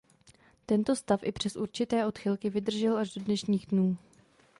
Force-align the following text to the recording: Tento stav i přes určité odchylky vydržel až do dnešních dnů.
Tento 0.65 0.95
stav 0.95 1.19
i 1.23 1.31
přes 1.31 1.55
určité 1.55 2.05
odchylky 2.05 2.49
vydržel 2.49 2.97
až 2.97 3.13
do 3.13 3.23
dnešních 3.23 3.65
dnů. 3.67 3.97